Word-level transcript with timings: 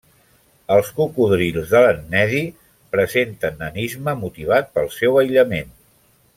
Els 0.75 0.87
cocodrils 0.99 1.73
de 1.73 1.81
l'Ennedi 1.83 2.41
presenten 2.95 3.61
nanisme 3.65 4.19
motivat 4.25 4.75
pel 4.79 4.93
seu 4.99 5.25
aïllament. 5.25 5.75